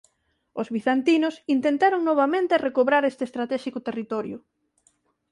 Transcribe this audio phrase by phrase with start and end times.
[0.61, 4.37] Os bizantinos intentaron novamente recobrar este estratéxico territorio.